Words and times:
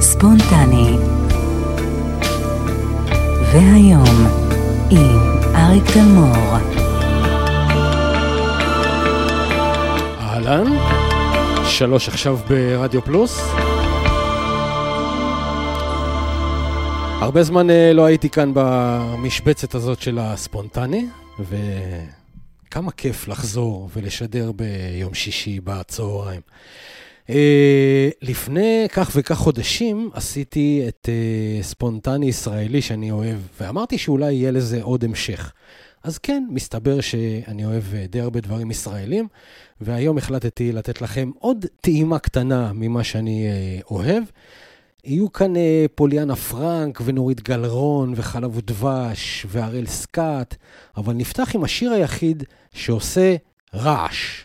ספונטני. 0.00 0.96
והיום, 3.52 4.26
עם 4.90 5.18
אריק 5.54 5.84
תלמור. 5.92 6.56
אהלן, 10.20 10.66
שלוש 11.64 12.08
עכשיו 12.08 12.36
ברדיו 12.48 13.02
פלוס. 13.02 13.40
הרבה 17.20 17.42
זמן 17.42 17.70
אה, 17.70 17.92
לא 17.92 18.04
הייתי 18.04 18.30
כאן 18.30 18.50
במשבצת 18.54 19.74
הזאת 19.74 20.02
של 20.02 20.18
הספונטני, 20.18 21.06
וכמה 21.40 22.90
כיף 22.90 23.28
לחזור 23.28 23.88
ולשדר 23.92 24.52
ביום 24.52 25.14
שישי 25.14 25.60
בצהריים. 25.64 26.40
אה, 27.30 28.08
לפני 28.22 28.86
כך 28.92 29.10
וכך 29.14 29.34
חודשים 29.34 30.10
עשיתי 30.14 30.84
את 30.88 31.08
אה, 31.08 31.62
ספונטני 31.62 32.26
ישראלי 32.26 32.82
שאני 32.82 33.10
אוהב, 33.10 33.38
ואמרתי 33.60 33.98
שאולי 33.98 34.32
יהיה 34.32 34.50
לזה 34.50 34.82
עוד 34.82 35.04
המשך. 35.04 35.52
אז 36.04 36.18
כן, 36.18 36.44
מסתבר 36.50 37.00
שאני 37.00 37.64
אוהב 37.64 37.82
די 38.08 38.20
הרבה 38.20 38.40
דברים 38.40 38.70
ישראלים, 38.70 39.28
והיום 39.80 40.18
החלטתי 40.18 40.72
לתת 40.72 41.02
לכם 41.02 41.30
עוד 41.38 41.66
טעימה 41.80 42.18
קטנה 42.18 42.72
ממה 42.74 43.04
שאני 43.04 43.48
אוהב. 43.90 44.22
יהיו 45.04 45.32
כאן 45.32 45.56
אה, 45.56 45.86
פוליאנה 45.94 46.36
פרנק 46.36 47.00
ונורית 47.04 47.40
גלרון 47.40 48.12
וחלב 48.16 48.56
ודבש 48.56 49.46
והראל 49.48 49.86
סקאט, 49.86 50.54
אבל 50.96 51.12
נפתח 51.12 51.54
עם 51.54 51.64
השיר 51.64 51.92
היחיד 51.92 52.44
שעושה 52.72 53.36
רעש. 53.74 54.44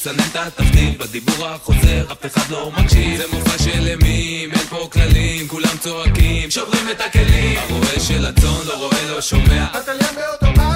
מסנן 0.00 0.24
את 0.30 0.36
התפקיד 0.36 0.98
בדיבור 0.98 1.46
החוזר, 1.46 2.12
אף 2.12 2.26
אחד 2.26 2.50
לא 2.50 2.72
מקשיב. 2.78 3.16
זה 3.16 3.24
מופע 3.32 3.58
של 3.58 3.86
אימים, 3.86 4.52
אין 4.52 4.66
פה 4.68 4.88
כללים, 4.92 5.48
כולם 5.48 5.76
צועקים, 5.80 6.50
שוברים 6.50 6.90
את 6.90 7.00
הכלים. 7.00 7.58
הרועה 7.58 8.00
של 8.00 8.26
הצאן 8.26 8.66
לא 8.66 8.74
רואה, 8.74 9.10
לא 9.10 9.20
שומע. 9.20 9.66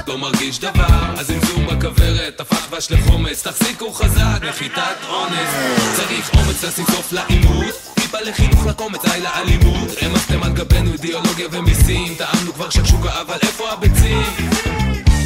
לא 0.07 0.19
מרגיש 0.19 0.59
דבר. 0.59 1.05
הזמזום 1.17 1.67
בכוורת 1.67 2.41
הפך 2.41 2.69
דבש 2.69 2.91
לחומץ 2.91 3.43
תחזיקו 3.43 3.93
חזק, 3.93 4.39
נחיתת 4.49 4.97
אונס. 5.09 5.51
צריך 5.97 6.31
אומץ 6.35 6.65
לשים 6.65 6.85
סוף 6.87 7.13
לעימות. 7.13 7.75
טיפה 7.95 8.21
לחינוך 8.21 8.67
לקומץ, 8.67 9.05
די 9.05 9.21
לאלימות. 9.21 9.89
רמזתם 10.03 10.43
על 10.43 10.53
גבינו 10.53 10.93
אידיאולוגיה 10.93 11.49
ומיסים. 11.53 12.15
טעמנו 12.15 12.53
כבר 12.55 12.71
שקשוקה, 12.71 13.21
אבל 13.21 13.39
איפה 13.43 13.73
הביצים? 13.73 14.23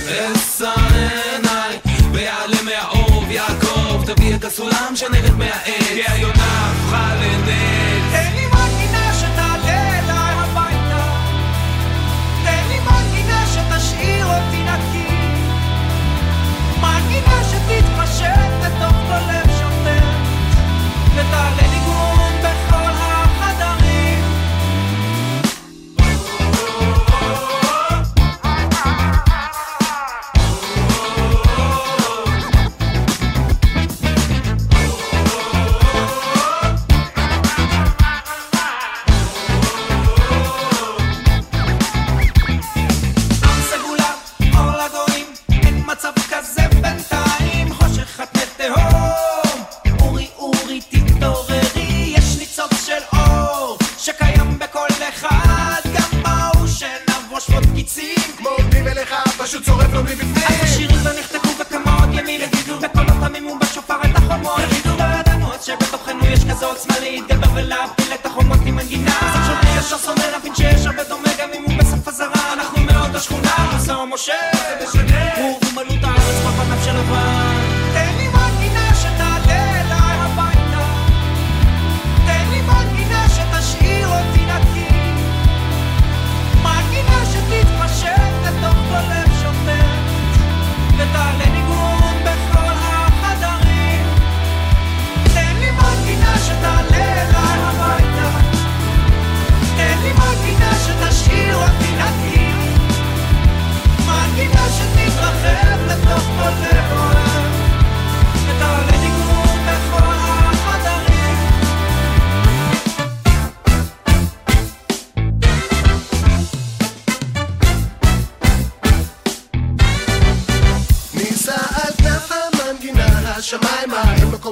אשא 0.08 0.72
עיניי 1.32 1.78
ויעלה 2.12 2.62
מהאור 2.62 3.24
יעקב 3.30 3.67
תביא 4.14 4.34
את 4.34 4.44
הסולם 4.44 4.92
שנרד 4.94 5.34
מהעץ 5.38 6.27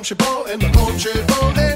השמיימה 0.00 0.02
אין 0.02 0.02
מקום 0.02 0.04
שבו, 0.04 0.46
אין 0.46 0.60
מקום 0.70 0.98
שבו 0.98 1.50
אין 1.56 1.56
לו 1.56 1.70
יום 1.70 1.75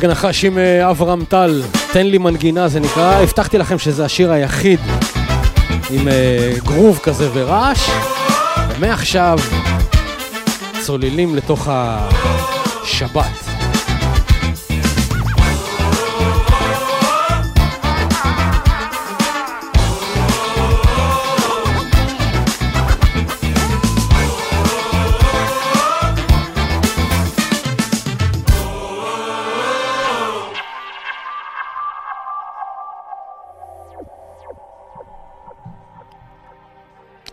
הדג 0.00 0.08
הנחש 0.08 0.44
עם 0.44 0.58
אה, 0.58 0.90
אברהם 0.90 1.24
טל. 1.24 1.62
תן 1.92 2.06
לי 2.06 2.18
מנגינה 2.18 2.68
זה 2.68 2.80
נקרא, 2.80 3.14
הבטחתי 3.14 3.58
לכם 3.58 3.78
שזה 3.78 4.04
השיר 4.04 4.32
היחיד 4.32 4.80
עם 5.90 6.08
uh, 6.08 6.64
גרוב 6.64 6.98
כזה 7.02 7.28
ורעש, 7.32 7.90
ומעכשיו 8.68 9.38
צוללים 10.80 11.36
לתוך 11.36 11.68
השבת. 11.70 13.39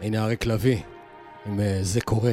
הנה 0.08 0.24
אריק 0.24 0.46
לביא, 0.46 0.78
עם 1.46 1.60
אה, 1.60 1.78
זה 1.82 2.02
קורה. 2.02 2.32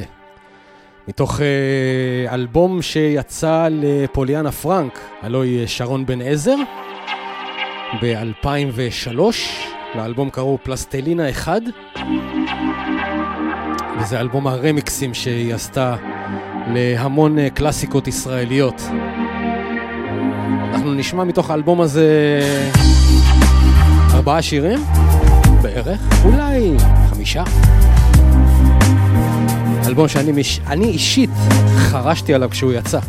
מתוך 1.07 1.41
אה, 1.41 2.33
אלבום 2.33 2.81
שיצא 2.81 3.67
לפוליאנה 3.71 4.51
פרנק, 4.51 4.99
הלוא 5.21 5.43
היא 5.43 5.67
שרון 5.67 6.05
בן 6.05 6.21
עזר, 6.21 6.55
ב-2003. 8.01 9.19
לאלבום 9.95 10.29
קראו 10.29 10.57
פלסטלינה 10.63 11.29
1, 11.29 11.61
וזה 13.99 14.19
אלבום 14.19 14.47
הרמיקסים 14.47 15.13
שהיא 15.13 15.53
עשתה 15.53 15.95
להמון 16.73 17.39
אה, 17.39 17.49
קלאסיקות 17.49 18.07
ישראליות. 18.07 18.81
אנחנו 20.73 20.93
נשמע 20.93 21.23
מתוך 21.23 21.49
האלבום 21.49 21.81
הזה 21.81 22.39
ארבעה 24.13 24.41
שירים. 24.41 24.79
בערך, 25.61 26.25
אולי 26.25 26.77
חמישה. 27.25 27.43
אלבום 29.87 30.07
שאני 30.07 30.31
מש... 30.31 30.59
אישית 30.85 31.29
חרשתי 31.77 32.33
עליו 32.33 32.49
כשהוא 32.49 32.73
יצא. 32.73 32.99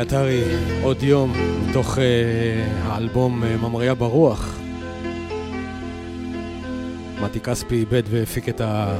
עטרי, 0.00 0.42
עוד 0.82 1.02
יום, 1.02 1.32
מתוך 1.68 1.96
uh, 1.96 2.00
האלבום 2.82 3.42
uh, 3.42 3.46
ממריה 3.46 3.94
ברוח. 3.94 4.58
מתי 7.22 7.40
כספי 7.40 7.74
איבד 7.74 8.02
והפיק 8.10 8.48
את 8.48 8.60
ה... 8.60 8.96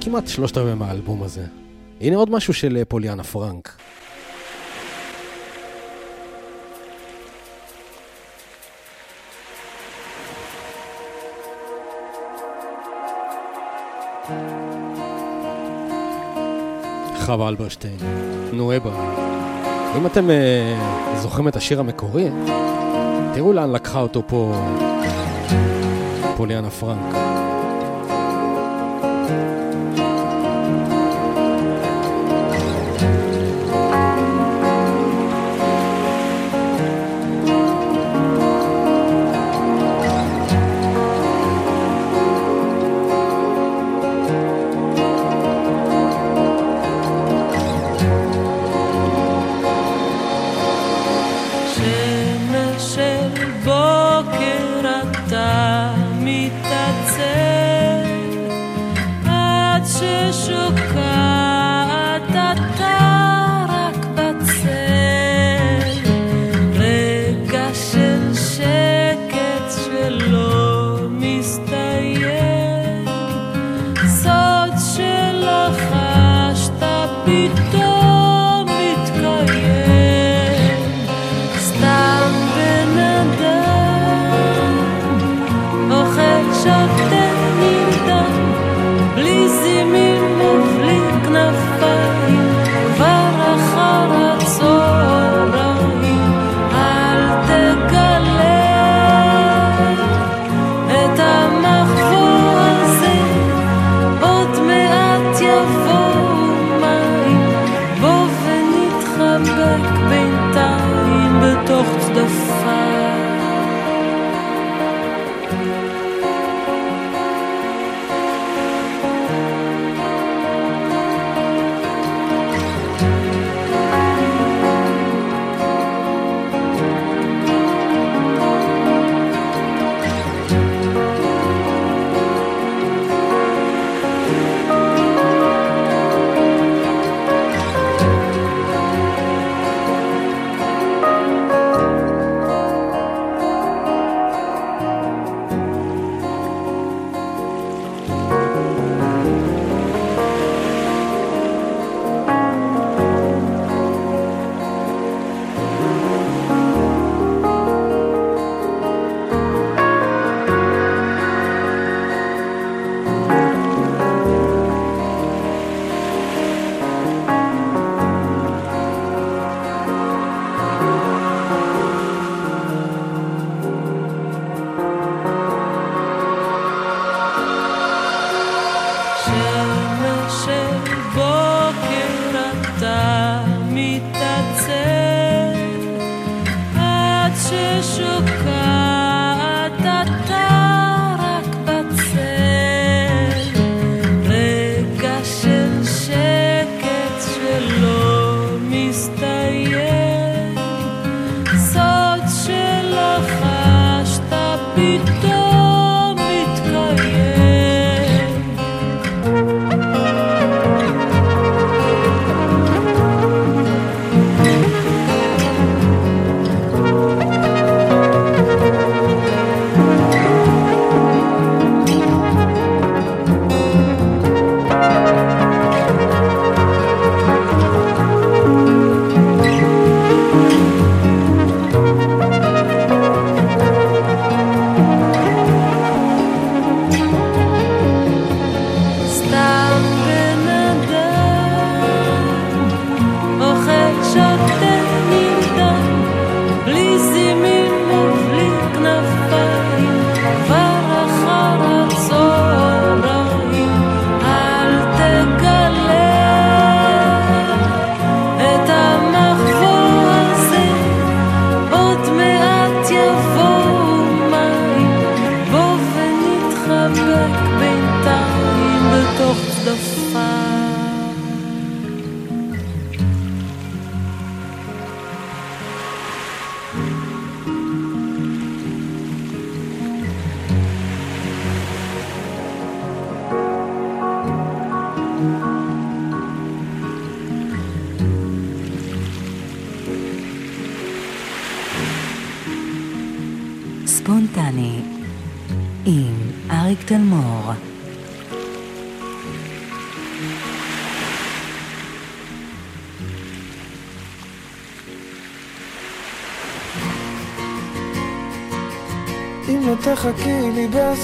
כמעט 0.00 0.28
שלושת 0.28 0.58
רבעי 0.58 0.74
מהאלבום 0.74 1.22
הזה. 1.22 1.44
הנה 2.00 2.16
עוד 2.16 2.30
משהו 2.30 2.54
של 2.54 2.76
אה, 2.76 2.84
פוליאנה 2.84 3.24
פרנק. 3.24 3.81
חווה 17.26 17.48
אלברשטיין, 17.48 17.96
נואבה. 18.52 18.90
אם 19.98 20.06
אתם 20.06 20.26
uh, 20.28 21.16
זוכרים 21.18 21.48
את 21.48 21.56
השיר 21.56 21.80
המקורי, 21.80 22.28
תראו 23.34 23.52
לאן 23.52 23.72
לקחה 23.72 24.00
אותו 24.00 24.22
פה 24.26 24.54
פוליאנה 26.36 26.70
פרנק. 26.70 27.14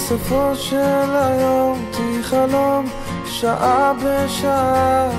בסופו 0.09 0.57
של 0.57 1.11
היום, 1.15 1.85
תהי 1.91 2.23
חלום 2.23 2.87
שעה 3.27 3.93
בשעה. 3.93 5.11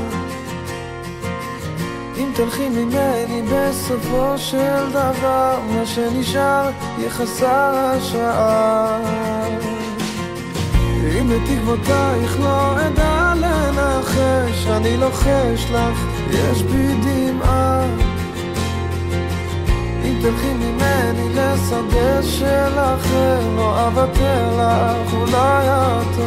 אם 2.17 2.31
תלכי 2.35 2.69
ממני 2.69 3.41
בסופו 3.41 4.37
של 4.37 4.89
דבר, 4.89 5.59
מה 5.67 5.85
שנשאר 5.85 6.69
יהיה 6.97 7.09
חסר 7.09 7.75
השעה. 7.75 8.99
אם 11.19 11.31
לתקוותייך 11.31 12.39
לא 12.39 12.87
אדע 12.87 13.33
לנחש, 13.35 14.67
אני 14.67 14.97
לוחש 14.97 15.65
לך, 15.71 16.05
יש 16.31 16.63
בי 16.63 16.95
ממני 21.13 21.29
לשדה 21.29 22.23
של 22.23 22.79
אחר, 22.79 23.39
לא 23.55 23.87
אוותר 23.87 24.49
לך, 24.57 25.13
אולי 25.13 25.67
את 25.67 26.19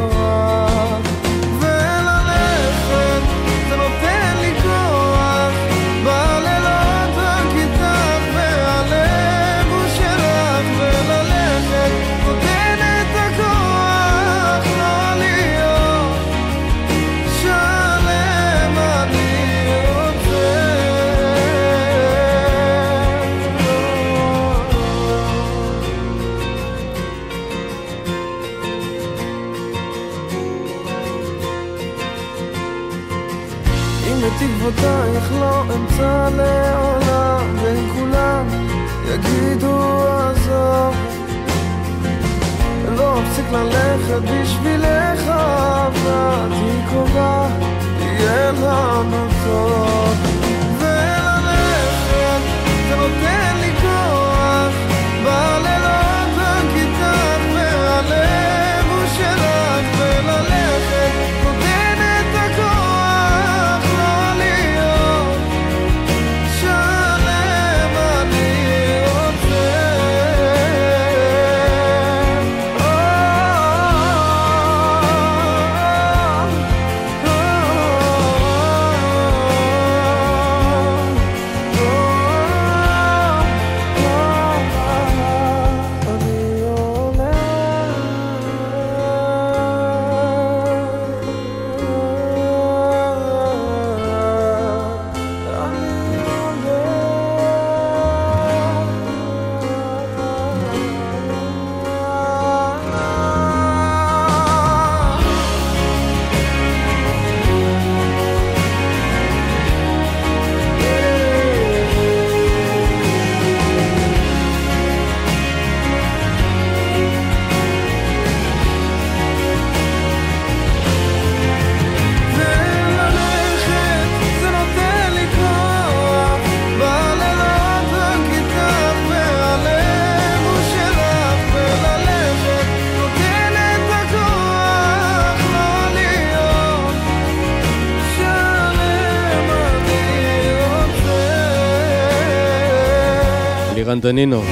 לירן 143.92 144.00
דנינו, 144.00 144.42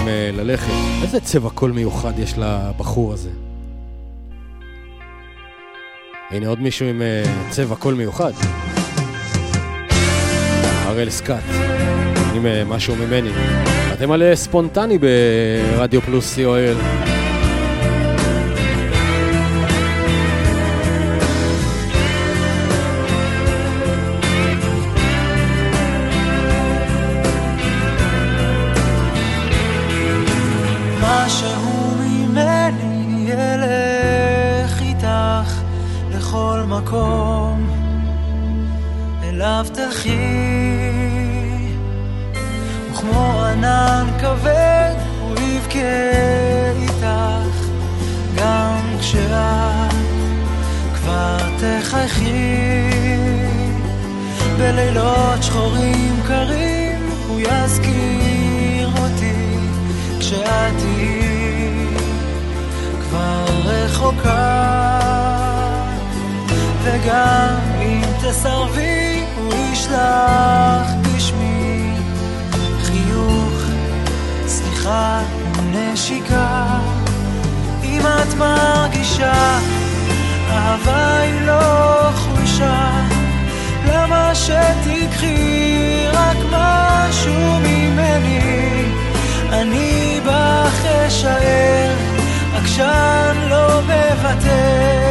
עם 0.00 0.08
אה, 0.08 0.30
ללכת. 0.32 0.72
איזה 1.02 1.20
צבע 1.20 1.50
קול 1.50 1.72
מיוחד 1.72 2.18
יש 2.18 2.34
לבחור 2.38 3.12
הזה. 3.12 3.30
הנה 6.30 6.48
עוד 6.48 6.60
מישהו 6.60 6.86
עם 6.86 7.02
אה, 7.02 7.22
צבע 7.50 7.76
קול 7.76 7.94
מיוחד. 7.94 8.32
הראל 10.84 11.10
סקאט, 11.10 11.42
עם 12.34 12.46
אה, 12.46 12.64
משהו 12.64 12.96
ממני. 12.96 13.30
אתם 13.92 14.10
על 14.12 14.34
ספונטני 14.34 14.98
ברדיו 14.98 16.00
פלוס 16.00 16.38
co.il. 16.38 17.19
מקום 36.90 37.66
אליו 39.22 39.66
תלכי 39.74 40.10
וכמו 42.90 43.44
ענן 43.44 44.06
כבד 44.20 44.94
הוא 45.20 45.36
יבכה 45.38 45.78
איתך 46.82 47.06
גם 48.36 48.80
כשאת 49.00 49.94
כבר 50.94 51.38
תחייכי. 51.58 52.90
בלילות 54.58 55.42
שחורים 55.42 56.16
קרים 56.26 57.10
הוא 57.28 57.40
יזכיר 57.40 58.88
אותי 58.98 59.58
כשאת 60.20 60.74
תהיי 60.78 61.86
כבר 63.00 63.44
רחוקה 63.64 65.19
וגם 66.82 67.58
אם 67.82 68.02
תסרבי 68.22 69.24
הוא 69.36 69.54
ישלח 69.54 70.90
בשמי 71.02 71.92
חיוך, 72.82 73.52
סליחה 74.46 75.22
ונשיקה 75.56 76.78
אם 77.84 78.00
את 78.00 78.34
מרגישה 78.34 79.58
אהבה 80.50 81.18
היא 81.18 81.40
לא 81.40 82.10
חולשה 82.14 82.90
למה 83.92 84.34
שתיקחי 84.34 86.06
רק 86.12 86.36
משהו 86.50 87.58
ממני? 87.62 88.84
אני 89.52 90.20
בך 90.26 90.84
אשאר 90.86 91.94
עקשן 92.56 93.36
לא 93.48 93.80
מוותר 93.82 95.09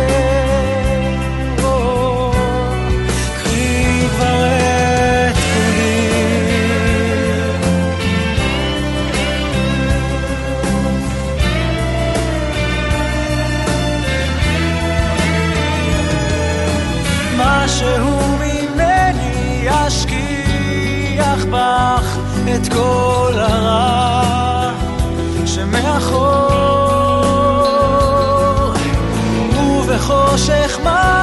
חושך 30.10 30.80
מה 30.84 31.19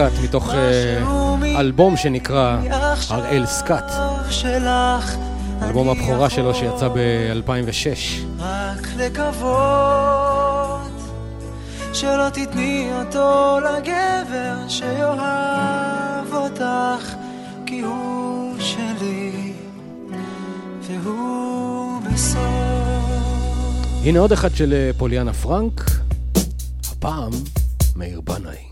סקאט, 0.00 0.12
מתוך 0.24 0.50
אה, 0.54 1.60
אלבום 1.60 1.96
שנקרא 1.96 2.58
הראל 3.08 3.46
סקאט. 3.46 3.92
אלבום 5.62 5.88
הבכורה 5.88 6.30
שלו 6.30 6.54
שיצא 6.54 6.88
ב-2006. 6.88 8.22
רק 8.38 8.86
לקוות 8.96 10.90
שלא 11.92 12.28
תתני 12.32 12.90
אותו 13.00 13.58
לגבר 13.60 14.68
שיאהב 14.68 16.32
אותך 16.32 17.14
כי 17.66 17.80
הוא 17.80 18.54
שלי 18.58 19.52
והוא 20.82 22.02
בסוף. 22.02 22.40
הנה 24.04 24.18
עוד 24.18 24.32
אחד 24.32 24.54
של 24.54 24.72
אה, 24.72 24.90
פוליאנה 24.98 25.32
פרנק, 25.32 25.90
הפעם 26.92 27.32
מאיר 27.96 28.20
בנאי. 28.20 28.69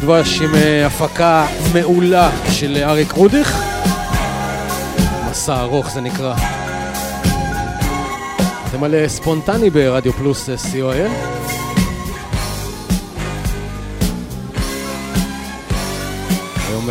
חלב 0.00 0.08
ודבש 0.08 0.40
עם 0.40 0.54
אה, 0.54 0.86
הפקה 0.86 1.46
מעולה 1.74 2.30
של 2.50 2.76
אריק 2.82 3.12
רודיך. 3.12 3.56
מסע 5.30 5.60
ארוך 5.60 5.90
זה 5.90 6.00
נקרא. 6.00 6.34
אתם 8.68 8.84
על 8.84 8.94
אה, 8.94 9.08
ספונטני 9.08 9.70
ברדיו 9.70 10.12
פלוס 10.12 10.50
אה, 10.50 10.54
co.il. 10.54 11.10
היום 16.68 16.90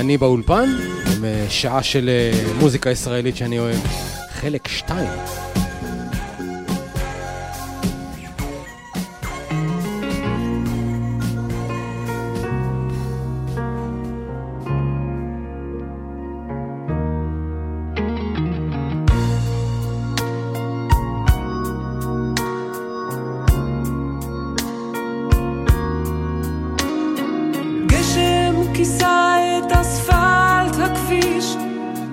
אני 0.00 0.18
באולפן 0.18 0.68
עם 1.16 1.24
שעה 1.48 1.82
של 1.82 2.10
מוזיקה 2.58 2.90
ישראלית 2.90 3.36
שאני 3.36 3.58
אוהב. 3.58 3.80
חלק 4.40 4.68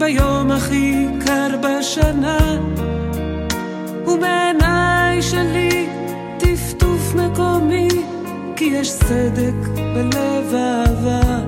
שתיים. 0.08 0.38
יש 8.78 8.92
סדק 8.92 9.68
בלב 9.76 10.54
אהבה. 10.54 11.40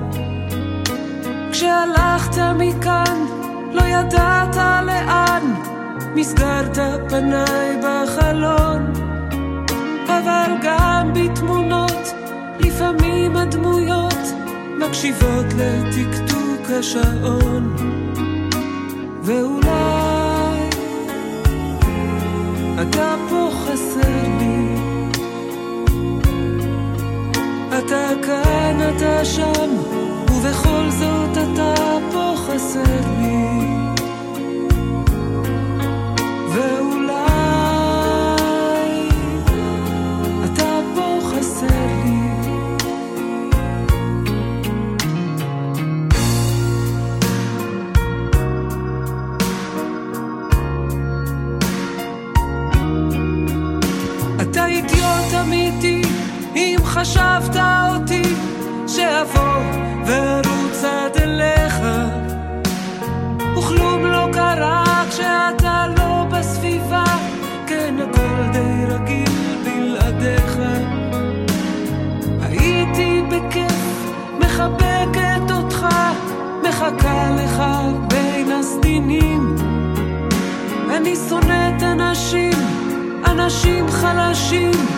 כשהלכת 1.52 2.38
מכאן, 2.58 3.26
לא 3.72 3.82
ידעת 3.82 4.56
לאן, 4.56 5.54
מסגרת 6.14 6.78
פניי 7.08 7.76
בחלון. 7.82 8.92
אבל 10.06 10.52
גם 10.62 11.12
בתמונות, 11.14 12.12
לפעמים 12.60 13.36
הדמויות 13.36 14.24
מקשיבות 14.78 15.46
לטקטוק 15.58 16.70
השעון. 16.78 17.76
ואולי 19.22 20.68
אתה 22.82 23.14
פה 23.30 23.50
חסר 23.52 24.22
לי. 24.38 24.76
אתה 27.78 28.10
כאן, 28.22 28.76
אתה 28.96 29.24
שם, 29.24 29.70
ובכל 30.30 30.90
זאת 30.90 31.36
אתה 31.36 31.74
פה 32.12 32.34
חסר 32.36 33.00
לי. 33.18 33.79
חשבת 57.00 57.56
אותי 57.56 58.34
שאבוא 58.86 59.62
וארוץ 60.06 60.84
עד 60.84 61.16
אליך. 61.22 61.74
וכלום 63.58 64.06
לא 64.06 64.28
קרה 64.32 65.04
כשאתה 65.10 65.86
לא 65.98 66.24
בסביבה 66.30 67.04
כן 67.66 67.94
הכל 67.98 68.52
די 68.52 68.84
רגיל 68.86 69.56
בלעדיך. 69.64 70.58
הייתי 72.42 73.22
בכיף 73.30 74.10
מחבקת 74.38 75.50
אותך 75.50 75.86
מחכה 76.68 77.30
לך 77.30 77.62
בין 78.08 78.52
הסדינים. 78.52 79.56
אני 80.96 81.16
שונאת 81.28 81.82
אנשים, 81.82 82.52
אנשים 83.26 83.88
חלשים 83.88 84.89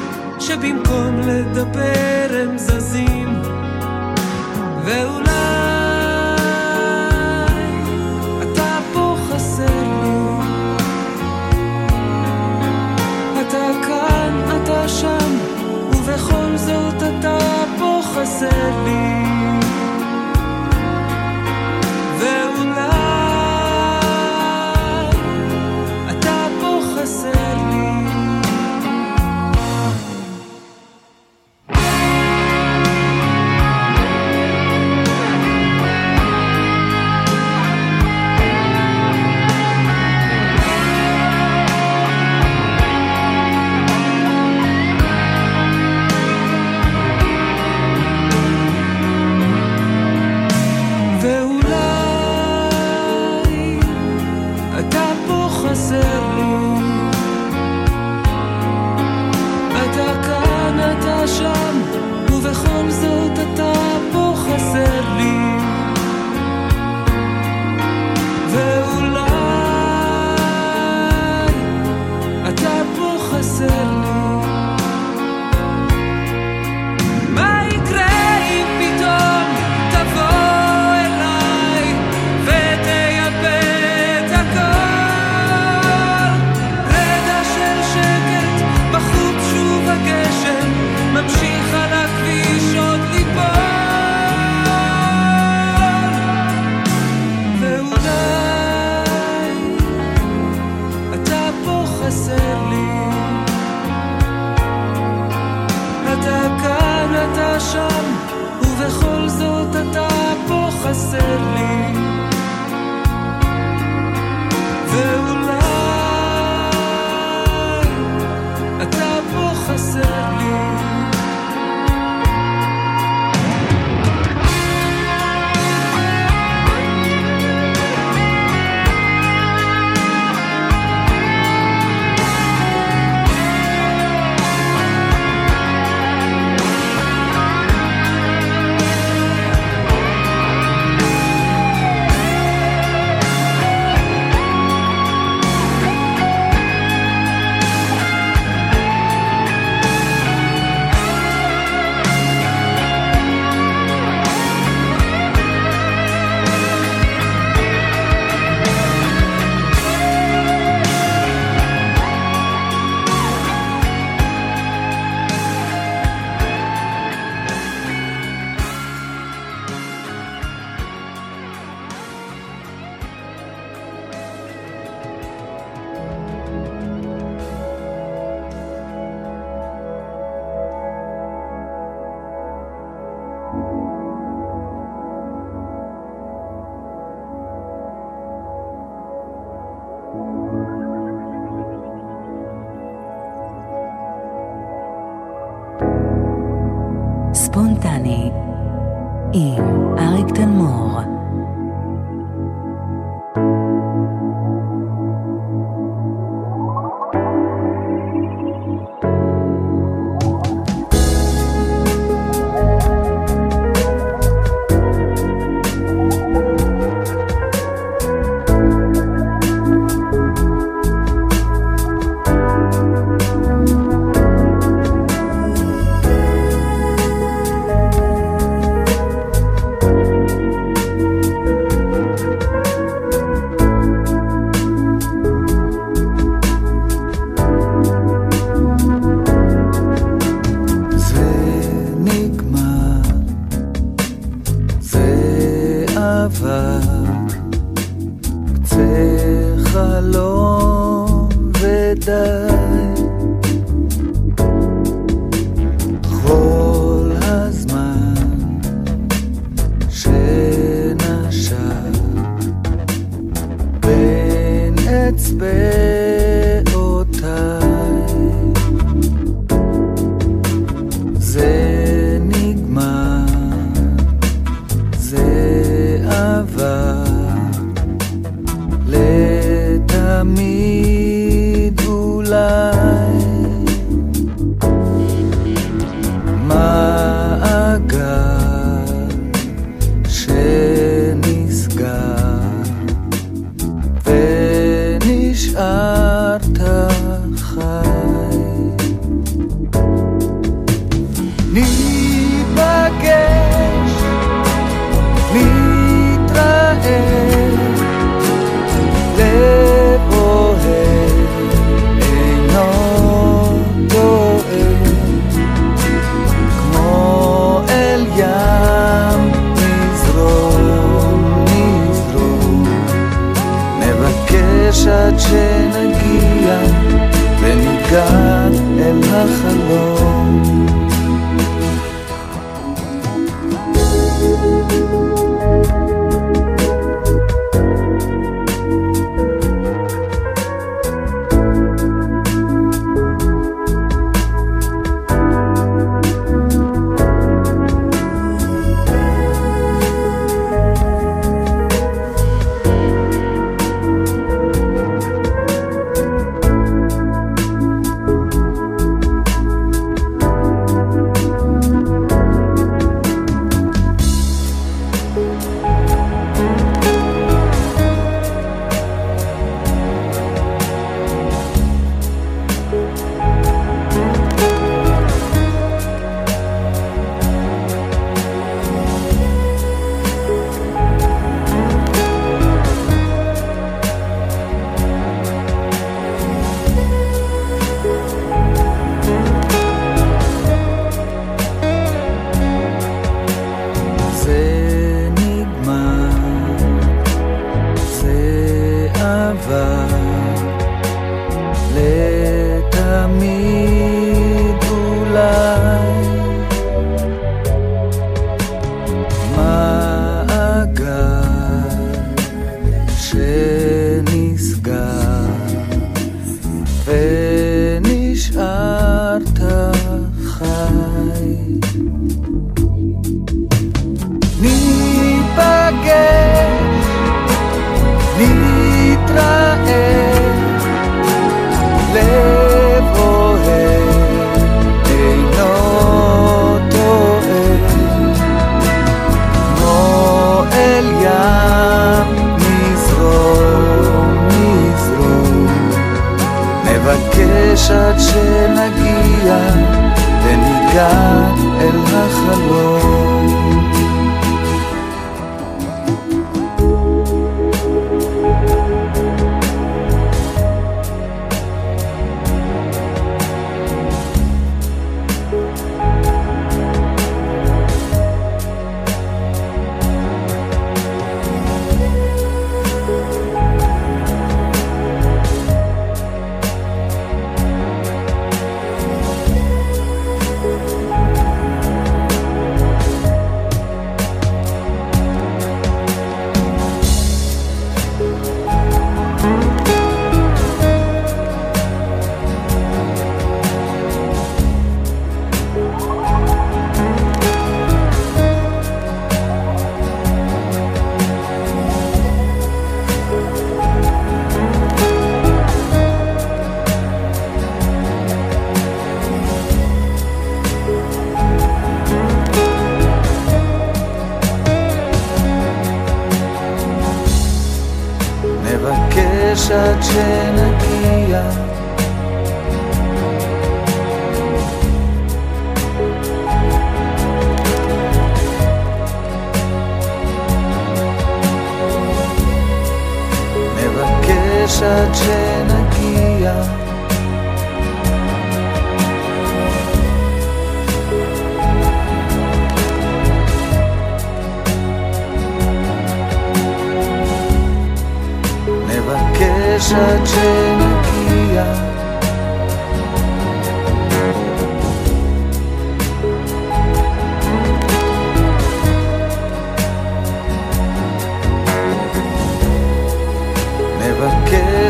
שבמקום 0.52 1.20
לדבר 1.20 2.26
הם 2.30 2.58
זזים 2.58 3.21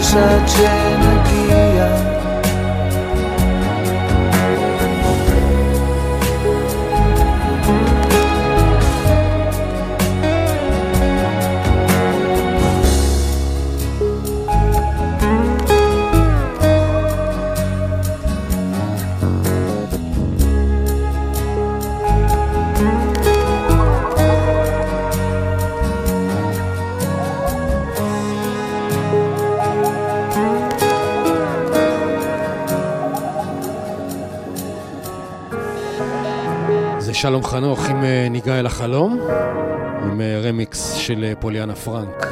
נבקש 0.02 0.14
עד 0.14 1.21
שלום 37.22 37.42
חנוך 37.42 37.88
עם 37.88 38.04
אה, 38.04 38.28
ניגע 38.30 38.60
אל 38.60 38.66
החלום, 38.66 39.20
עם 40.02 40.20
אה, 40.20 40.40
רמיקס 40.44 40.94
של 40.94 41.24
אה, 41.24 41.32
פוליאנה 41.40 41.74
פרנק. 41.74 42.26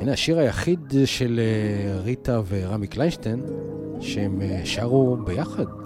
הנה 0.00 0.12
השיר 0.12 0.38
היחיד 0.38 0.94
של 1.04 1.40
ריטה 2.04 2.40
ורמי 2.48 2.86
קליינשטיין 2.86 3.42
שהם 4.00 4.40
שרו 4.64 5.16
ביחד. 5.16 5.83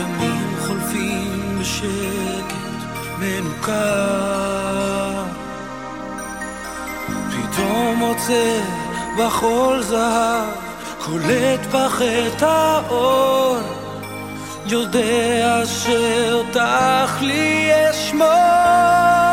ימים 0.00 0.56
חולפים 0.66 1.58
בשקט 1.60 2.54
מנוכר 3.18 4.70
פתאום 7.30 7.96
מוצא 7.96 8.60
בחול 9.18 9.82
זהב 9.82 10.46
קולט 10.98 11.66
בחטא 11.72 12.44
האור. 12.44 13.56
יודע 14.66 15.62
שאותך 15.66 17.22
לי 17.22 17.70
אשמור. 17.90 19.29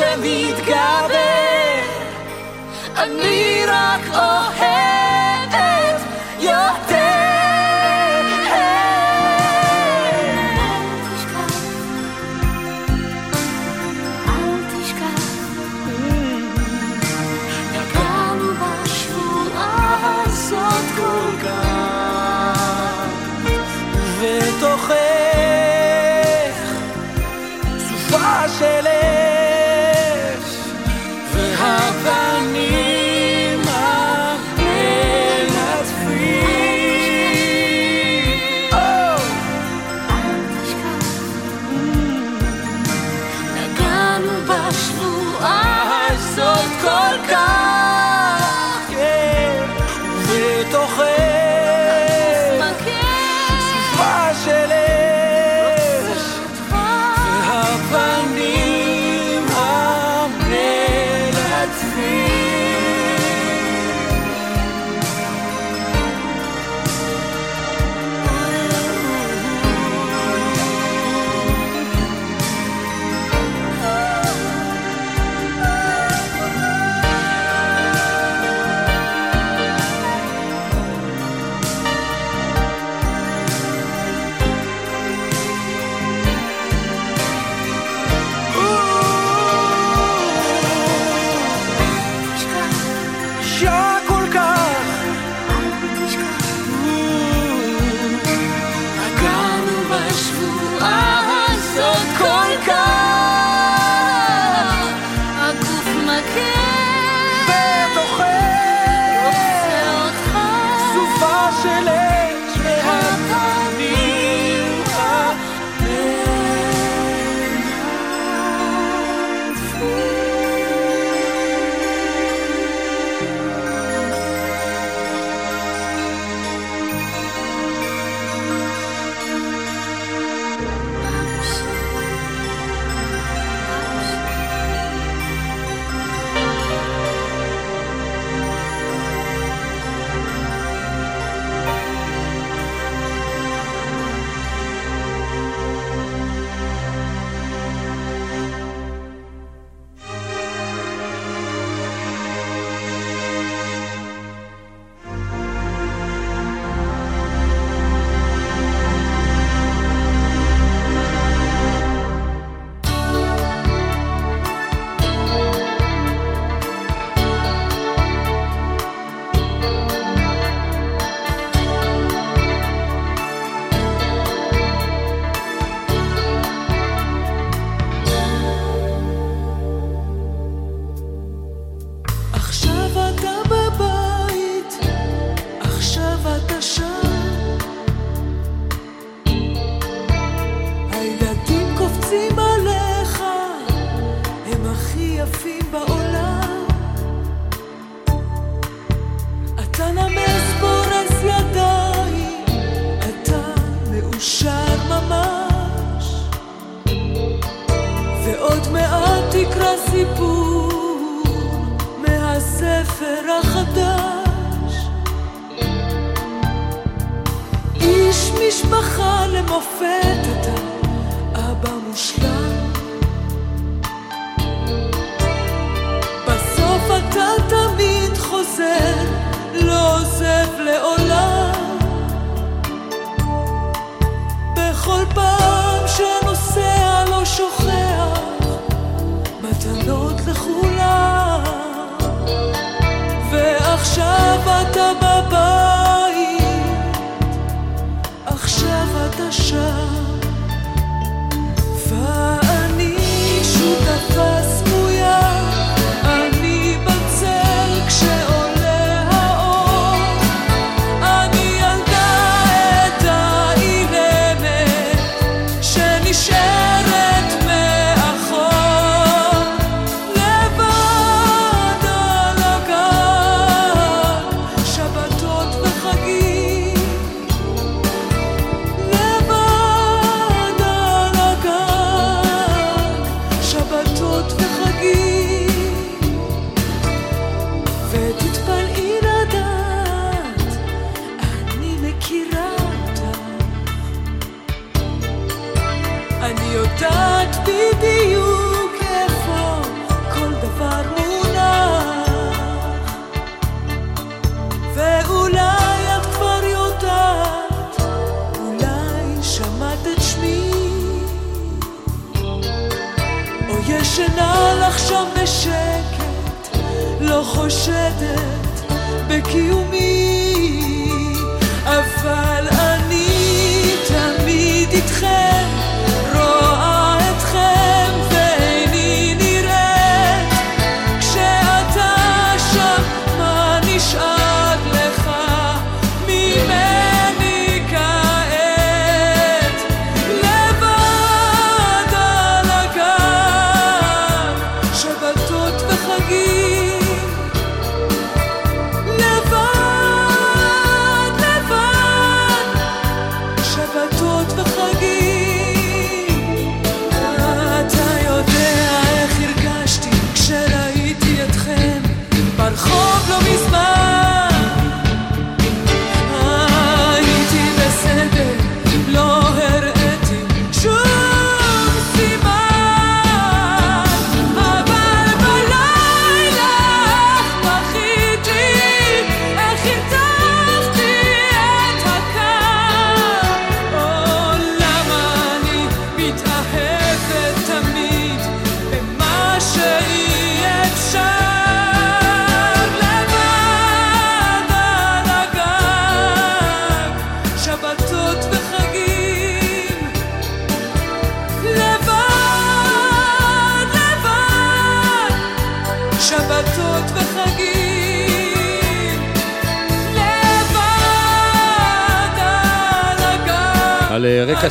שמתגבר 0.00 1.80
אני 2.96 3.62
רק 3.68 3.99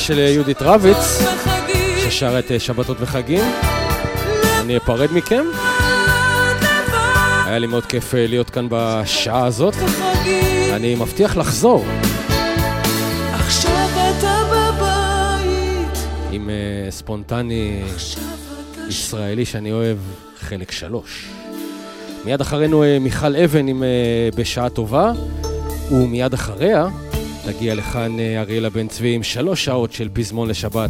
של 0.10 0.20
יהודית 0.20 0.62
רביץ, 0.62 1.22
ששר 1.98 2.40
את 2.40 2.52
אה, 2.52 2.60
שבתות 2.60 2.98
וחגים. 3.00 3.44
אני 4.60 4.78
אפרד 4.78 5.10
מכם. 5.14 5.46
היה 7.46 7.60
לי 7.60 7.68
מאוד 7.68 7.86
כיף 7.86 8.16
אה, 8.16 8.28
להיות 8.28 8.50
כאן 8.50 8.68
בשעה 8.70 9.46
הזאת. 9.46 9.74
אני 10.74 10.96
מבטיח 10.96 11.38
לחזור. 11.38 11.86
עם 16.32 16.50
ספונטני 16.90 17.82
ישראלי 18.88 19.46
שאני 19.46 19.72
אוהב, 19.72 19.98
חלק 20.40 20.72
שלוש. 20.72 21.26
מיד 22.26 22.42
אחרינו 22.42 22.84
מיכל 23.02 23.36
אבן 23.36 23.68
עם 23.68 23.84
בשעה 24.36 24.70
טובה, 24.70 25.12
ומיד 25.92 26.34
אחריה 26.34 26.88
תגיע 27.54 27.76
לכאן 27.76 28.20
אה, 28.20 28.42
אריאלה 28.42 28.70
בן 28.70 28.88
צבי 28.88 29.16
עם 29.16 29.24
שלוש 29.24 29.66
שעות 29.66 29.92
של 29.92 30.10
פזמון 30.14 30.50
לשבת. 30.50 30.90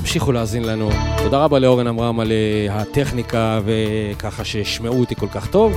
תמשיכו 0.00 0.32
להאזין 0.32 0.64
לנו. 0.64 0.90
תודה 1.18 1.44
רבה 1.44 1.58
לאורן 1.58 1.86
עמרם 1.86 2.20
על 2.20 2.32
אה, 2.32 2.80
הטכניקה 2.80 3.60
וככה 3.64 4.44
שישמעו 4.44 5.00
אותי 5.00 5.14
כל 5.14 5.28
כך 5.28 5.46
טוב. 5.46 5.72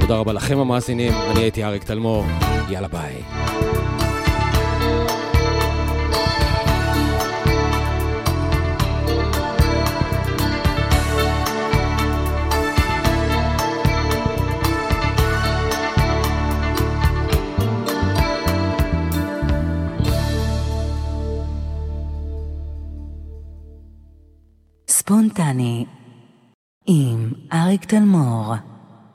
תודה 0.00 0.16
רבה 0.16 0.32
לכם 0.32 0.58
המאזינים, 0.58 1.12
אני 1.12 1.40
הייתי 1.40 1.64
אריק 1.64 1.84
תלמור. 1.84 2.24
יאללה 2.70 2.88
ביי. 2.88 3.51
ספונטני 25.12 25.84
עם 26.86 27.32
אריק 27.52 27.84
תלמור 27.84 28.54